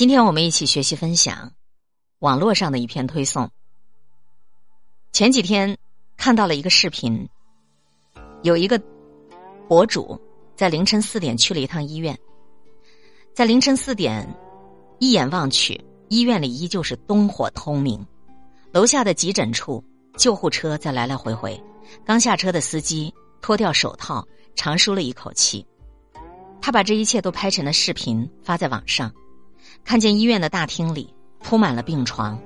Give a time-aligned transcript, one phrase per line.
[0.00, 1.52] 今天我们一起学习分享
[2.20, 3.50] 网络上的一篇推送。
[5.12, 5.76] 前几天
[6.16, 7.28] 看到了一个视频，
[8.42, 8.80] 有一个
[9.68, 10.18] 博主
[10.56, 12.18] 在凌晨四点去了一趟医院，
[13.34, 14.26] 在凌晨四点
[15.00, 18.02] 一眼望去，医院里依旧是灯火通明，
[18.72, 19.84] 楼下的急诊处
[20.16, 21.62] 救护车在来来回回，
[22.06, 23.12] 刚下车的司机
[23.42, 25.62] 脱掉手套，长舒了一口气。
[26.58, 29.12] 他把这一切都拍成了视频，发在网上。
[29.84, 32.38] 看见医院的大厅里铺满了病床，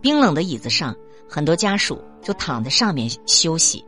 [0.00, 0.94] 冰冷的椅子上，
[1.28, 3.84] 很多家属就躺在上面休息。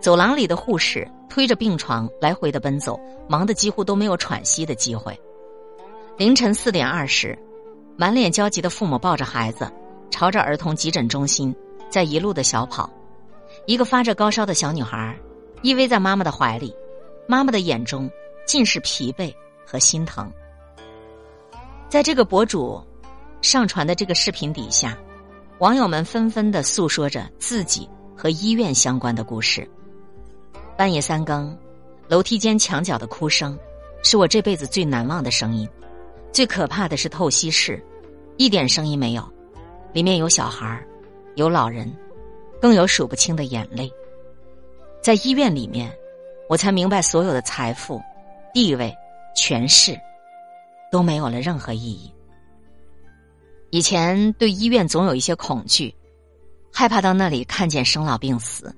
[0.00, 5.18] 走廊里的护士推着病床来回的奔走，忙得几乎都没有喘息的机会。
[6.16, 7.38] 凌晨四点二十，
[7.96, 9.70] 满脸焦急的父母抱着孩子，
[10.10, 11.54] 朝着儿童急诊中心
[11.88, 12.88] 在一路的小跑。
[13.66, 15.16] 一个发着高烧的小女孩
[15.62, 16.74] 依偎在妈妈的怀里，
[17.26, 18.10] 妈妈的眼中
[18.46, 19.34] 尽是疲惫
[19.66, 20.30] 和心疼。
[21.88, 22.78] 在这个博主
[23.40, 24.96] 上传的这个视频底下，
[25.58, 29.66] 网友们纷纷的诉说着自己和医院相关的故事。
[30.76, 31.56] 半夜三更，
[32.06, 33.58] 楼梯间墙角的哭声，
[34.02, 35.66] 是我这辈子最难忘的声音。
[36.30, 37.82] 最可怕的是透析室，
[38.36, 39.26] 一点声音没有，
[39.94, 40.86] 里面有小孩
[41.36, 41.90] 有老人，
[42.60, 43.90] 更有数不清的眼泪。
[45.02, 45.90] 在医院里面，
[46.50, 47.98] 我才明白所有的财富、
[48.52, 48.94] 地位、
[49.34, 49.98] 权势。
[50.90, 52.12] 都没有了任何意义。
[53.70, 55.94] 以前对医院总有一些恐惧，
[56.72, 58.74] 害怕到那里看见生老病死，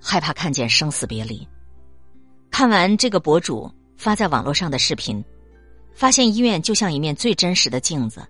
[0.00, 1.46] 害怕看见生死别离。
[2.50, 5.22] 看完这个博主发在网络上的视频，
[5.92, 8.26] 发现医院就像一面最真实的镜子，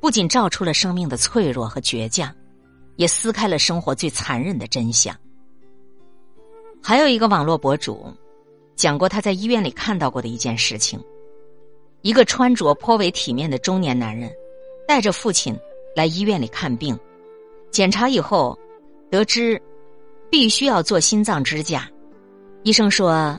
[0.00, 2.32] 不仅照出了生命的脆弱和倔强，
[2.94, 5.12] 也撕开了生活最残忍的真相。
[6.80, 8.14] 还有一个网络博主
[8.76, 11.02] 讲过他在医院里看到过的一件事情。
[12.06, 14.32] 一个穿着颇为体面的中年男人，
[14.86, 15.58] 带着父亲
[15.92, 16.96] 来医院里看病。
[17.72, 18.56] 检查以后，
[19.10, 19.60] 得知
[20.30, 21.90] 必须要做心脏支架。
[22.62, 23.36] 医生说，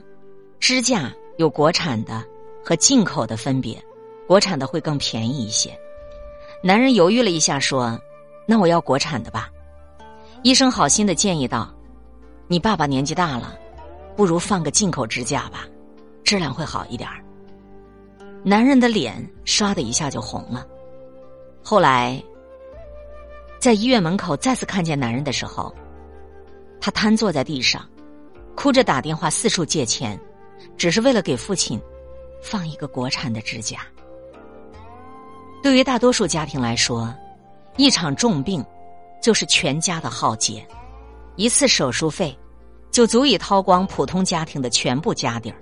[0.59, 2.21] 支架有国产的
[2.61, 3.81] 和进口的分别，
[4.27, 5.71] 国产的会更便宜一些。
[6.61, 7.97] 男人犹豫了一下，说
[8.45, 9.49] ：“那我要国产的吧。”
[10.43, 11.73] 医生好心的建议道
[12.49, 13.57] ：“你爸爸年纪大了，
[14.17, 15.65] 不如放个进口支架吧，
[16.21, 17.23] 质量会好一点儿。”
[18.47, 19.13] 男人的脸
[19.43, 20.65] 唰的一下就红了。
[21.61, 22.23] 后来，
[23.59, 25.75] 在医院门口再次看见男人的时候，
[26.79, 27.85] 他瘫坐在地上，
[28.55, 30.17] 哭着打电话四处借钱，
[30.77, 31.77] 只是为了给父亲
[32.41, 33.79] 放一个国产的支架。
[35.61, 37.13] 对于大多数家庭来说，
[37.75, 38.65] 一场重病
[39.21, 40.65] 就是全家的浩劫，
[41.35, 42.33] 一次手术费
[42.91, 45.57] 就足以掏光普通家庭的全部家底儿。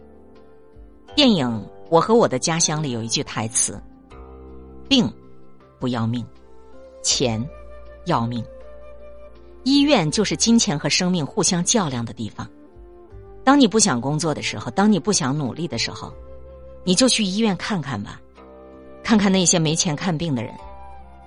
[1.16, 1.68] 电影。
[1.90, 3.82] 我和我的家乡里有一句台词
[4.90, 5.12] ：“病
[5.80, 6.26] 不要命，
[7.04, 7.44] 钱
[8.06, 8.44] 要命。”
[9.64, 12.48] 医院就是金钱和生命互相较量的地方。
[13.44, 16.12] 当你不想工作的时候，当你不想努力的时候，
[16.84, 18.20] 你就去医院看看吧，
[19.04, 20.54] 看看那些没钱看病的人，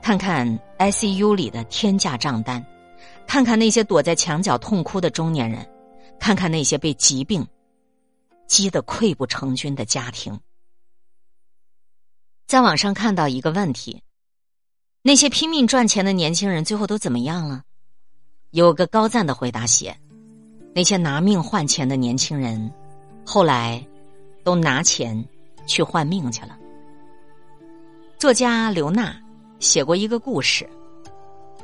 [0.03, 2.65] 看看 ICU 里的天价账单，
[3.27, 5.65] 看看那些躲在墙角痛哭的中年人，
[6.19, 7.47] 看看那些被疾病
[8.47, 10.39] 击得溃不成军的家庭。
[12.49, 14.03] 在网上看到一个问题：
[15.03, 17.63] 那些拼命赚钱的年轻人最后都怎么样了？
[18.53, 19.95] 有个高赞的回答写：
[20.75, 22.73] 那些拿命换钱的年轻人，
[23.23, 23.87] 后来
[24.45, 25.23] 都拿钱
[25.67, 26.57] 去换命去了。
[28.17, 29.15] 作家刘娜
[29.61, 30.67] 写过一个故事，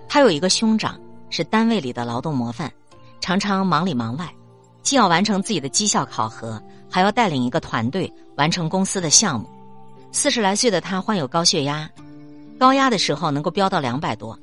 [0.06, 2.70] 他有一个兄长是单位里的劳动模范，
[3.22, 4.30] 常常忙里忙外，
[4.82, 9.48] 既要完成自己的绩效考核，还要带领一个团队完成公司的项目。
[10.14, 11.90] 四十来岁的他患有高血压，
[12.56, 14.38] 高压的时候能够飙到两百多，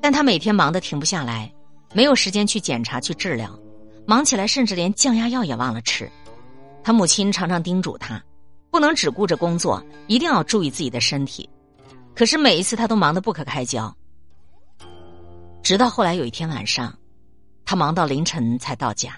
[0.00, 1.50] 但他每天忙得停不下来，
[1.94, 3.56] 没有时间去检查去治疗，
[4.04, 6.10] 忙起来甚至连降压药也忘了吃。
[6.82, 8.20] 他母亲常常叮嘱他，
[8.68, 11.48] 不能只顾着工作，一定要注意自己的身体。
[12.12, 13.96] 可是每一次他都忙得不可开交。
[15.62, 16.92] 直到后来有一天晚上，
[17.64, 19.16] 他忙到凌晨才到家，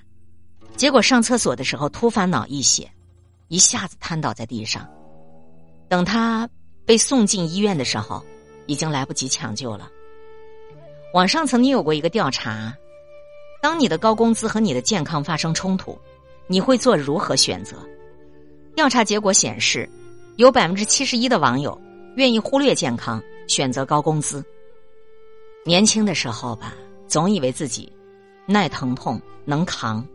[0.76, 2.90] 结果上厕所的时候突发脑溢血，
[3.48, 4.86] 一下子瘫倒在地上。
[5.88, 6.48] 等他
[6.84, 8.22] 被送进医院的时候，
[8.66, 9.90] 已经来不及抢救了。
[11.14, 12.72] 网上曾经有过一个调查：
[13.62, 15.98] 当你的高工资和你的健康发生冲突，
[16.46, 17.76] 你会做如何选择？
[18.74, 19.88] 调查结果显示，
[20.36, 21.78] 有百分之七十一的网友
[22.16, 24.44] 愿意忽略健康，选择高工资。
[25.64, 26.74] 年轻的时候吧，
[27.06, 27.90] 总以为自己
[28.46, 30.06] 耐疼痛能扛，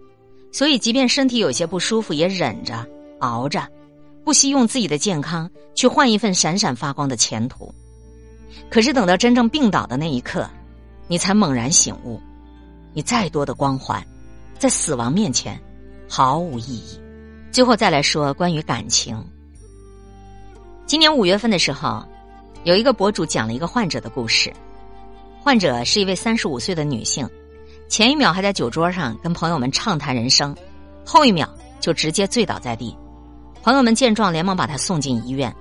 [0.51, 2.87] 所以即便身体有些不舒服，也忍着
[3.19, 3.67] 熬着。
[4.23, 7.73] 不惜用自己的健康去换一份闪闪发光的前途。
[8.69, 10.49] 可是等到真正病倒的那一刻，
[11.07, 12.21] 你才猛然醒悟：
[12.93, 14.03] 你再多的光环，
[14.57, 15.59] 在死亡面前
[16.07, 16.99] 毫无意义。
[17.51, 19.23] 最后再来说关于感情。
[20.85, 22.03] 今年五月份的时候，
[22.63, 24.51] 有一个博主讲了一个患者的故事。
[25.41, 27.29] 患者是一位三十五岁的女性，
[27.89, 30.55] 前一秒还在酒桌上跟朋友们畅谈人生，
[31.05, 31.47] 后一秒
[31.79, 32.95] 就直接醉倒在地。
[33.63, 35.51] 朋友们见状，连忙把他送进医院。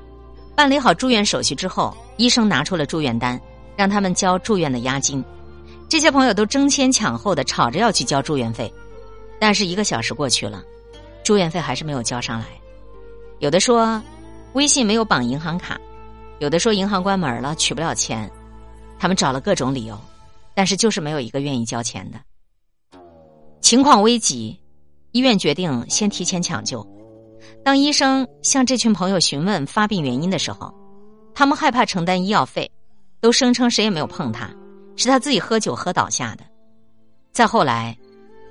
[0.56, 3.40] 办理好住院手续之后，医生拿出了住院单，
[3.76, 5.24] 让他们交住院的押金。
[5.88, 8.70] 这些朋友都争先抢后的吵着要去交住院费，
[9.38, 10.62] 但是一个小时过去了，
[11.22, 12.46] 住院费还是没有交上来。
[13.38, 14.02] 有的说。
[14.54, 15.80] 微信没有绑银行卡，
[16.38, 18.30] 有的说银行关门了取不了钱，
[18.98, 19.98] 他们找了各种理由，
[20.52, 22.20] 但是就是没有一个愿意交钱的。
[23.62, 24.60] 情况危急，
[25.12, 26.86] 医院决定先提前抢救。
[27.64, 30.72] 当医生向这群朋友询问发病原因的时候，
[31.34, 32.70] 他们害怕承担医药费，
[33.20, 34.50] 都声称谁也没有碰他，
[34.96, 36.44] 是他自己喝酒喝倒下的。
[37.32, 37.96] 再后来，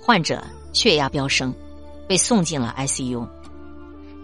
[0.01, 0.43] 患者
[0.73, 1.53] 血压飙升，
[2.07, 3.27] 被送进了 ICU。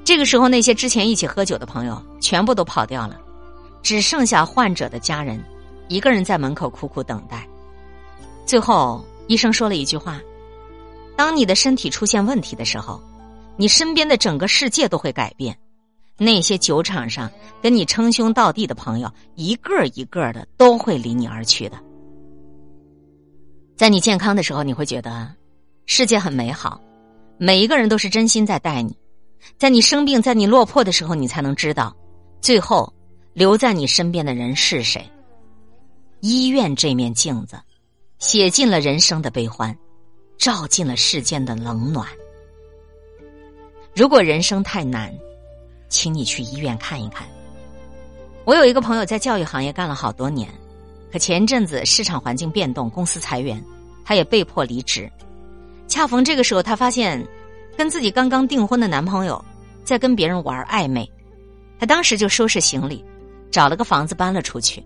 [0.04, 3.20] 这个时候，那些之前一起喝酒的朋友全部都跑掉了，
[3.84, 5.44] 只剩下患者的家人
[5.90, 7.46] 一个人在门口苦苦等待。
[8.46, 10.20] 最后，医生说了一句话
[11.18, 13.02] ：“当你的身体出现问题的时候，
[13.58, 15.58] 你身边的整个世界都会改变。
[16.18, 17.30] 那些酒场上
[17.62, 21.78] 跟你称兄道弟的朋友，一个一个的都会离你而去的。
[23.76, 25.32] 在你健康的时候，你会觉得
[25.86, 26.82] 世界很美好，
[27.38, 28.96] 每一个人都是真心在待你。”
[29.58, 31.96] 在你生病、在你落魄的时候，你才能知道，
[32.42, 32.92] 最后
[33.34, 35.08] 留在你身边的人是谁。
[36.22, 37.58] 医院这面镜子，
[38.18, 39.78] 写尽了人生的悲欢，
[40.38, 42.08] 照进了世间的冷暖。
[43.98, 45.12] 如果人生太难，
[45.90, 47.28] 请你去医院看一看。
[48.46, 50.48] 我有一个朋友在教育行业干了好多年，
[51.12, 53.60] 可前阵子市场环境变动，公司裁员，
[54.06, 55.12] 他也被迫离职。
[55.88, 57.28] 恰逢这个时候，他发现。
[57.76, 59.44] 跟自己刚刚订婚的男朋友
[59.84, 61.08] 在跟别人玩暧昧，
[61.80, 63.06] 他当时就收拾行李，
[63.52, 64.84] 找了个房子搬了出去。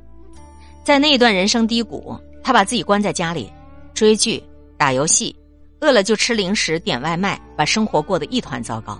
[0.83, 3.49] 在那一段人生低谷，他把自己关在家里，
[3.93, 4.43] 追剧、
[4.77, 5.33] 打游戏，
[5.81, 8.97] 饿了就吃零食、点外卖，把生活过得一团糟糕。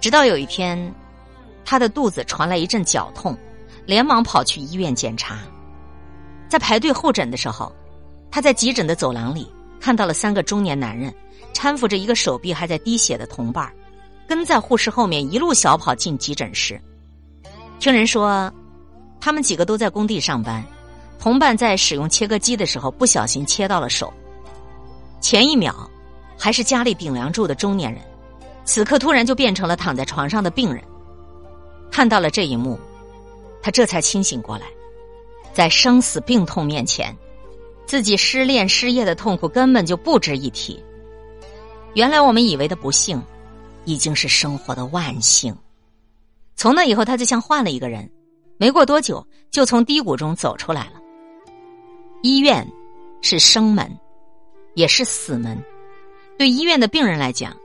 [0.00, 0.92] 直到有一天，
[1.64, 3.36] 他的肚子传来一阵绞痛，
[3.86, 5.38] 连忙跑去医院检查。
[6.48, 7.72] 在排队候诊的时候，
[8.30, 11.14] 他在急诊的走廊里看到了三个中年男人。
[11.54, 13.70] 搀扶着一个手臂还在滴血的同伴
[14.26, 16.80] 跟在护士后面一路小跑进急诊室。
[17.78, 18.50] 听人说，
[19.20, 20.64] 他们几个都在工地上班，
[21.20, 24.12] 同伴在使用切割机的时候不小心切到了手。
[25.22, 25.88] 前一秒
[26.36, 28.02] 还是家里顶梁柱的中年人，
[28.64, 30.82] 此刻突然就变成了躺在床上的病人。
[31.90, 32.78] 看到了这一幕，
[33.62, 34.66] 他这才清醒过来，
[35.52, 37.16] 在生死病痛面前，
[37.86, 40.82] 自己失恋失业的痛苦根本就不值一提。
[41.94, 43.22] 原来我们以为的不幸，
[43.84, 45.56] 已经是生活的万幸。
[46.56, 48.10] 从那以后，他就像换了一个人，
[48.56, 51.00] 没过多久就从低谷中走出来了。
[52.22, 52.66] 医院
[53.20, 53.90] 是生门，
[54.74, 55.62] 也是死门。
[56.38, 57.56] 对医院的病人来讲，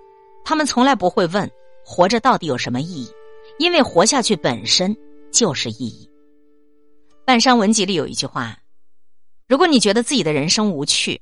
[0.44, 1.50] 他们从来不会问
[1.84, 3.10] 活着到底有什么意义，
[3.60, 4.96] 因为活下去本身
[5.32, 6.10] 就是意义。
[7.26, 8.58] 半山文集里有一句话：
[9.48, 11.22] 如果你觉得自己的人生无趣，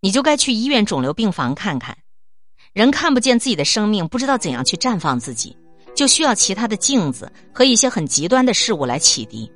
[0.00, 1.96] 你就该去医院肿瘤病房看看。
[2.72, 5.56] 人看不见自己的生命，不知道怎样去绽放自己，
[5.94, 9.50] 就需要其他的镜子和一些很极端的事物来启迪。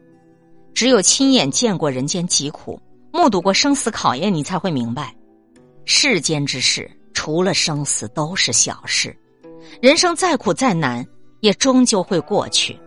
[0.72, 2.80] 只有亲眼见过人间疾苦，
[3.12, 5.14] 目睹过生死考验，你才会明白，
[5.90, 9.16] 世间之事除了生死都是小事。
[9.80, 11.04] 人生再苦再难，
[11.40, 12.78] 也终究会过去。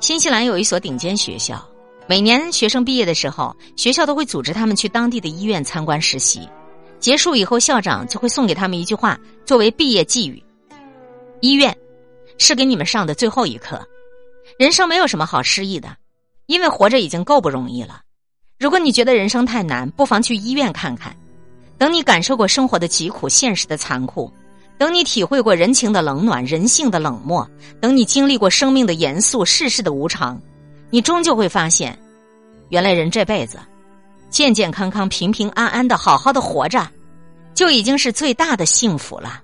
[0.00, 1.64] 新西兰有一所顶尖学校，
[2.08, 6.40] 每年学生毕业的时候，学校都会组织他们去当地的医院参观实习。
[6.98, 9.16] 结束以后，校长就会送给他们一句话
[9.46, 10.42] 作为毕业寄语
[11.40, 11.74] ：“医院
[12.36, 13.80] 是给你们上的最后一课。
[14.58, 15.96] 人生没有什么好失意的，
[16.46, 18.00] 因为活着已经够不容易了。
[18.58, 21.16] 如果你觉得人生太难，不妨去医院看看。
[21.78, 24.30] 等你感受过生活的疾苦、现实的残酷，
[24.76, 27.48] 等你体会过人情的冷暖、人性的冷漠，
[27.80, 30.40] 等你经历过生命的严肃、世事的无常，
[30.90, 31.96] 你终究会发现，
[32.68, 33.58] 原来人这辈子……”
[34.30, 36.86] 健健康康、平平安安的好好的活着，
[37.54, 39.42] 就已经是最大的幸福了。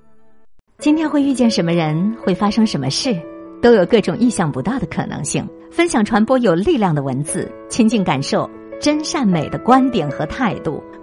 [0.78, 3.18] 今天会遇见什么人，会发生什么事，
[3.62, 5.48] 都有各种意想不到的可能性。
[5.72, 8.48] 分享传播有力量的文字，亲近感受
[8.78, 10.82] 真善美的观点和态度。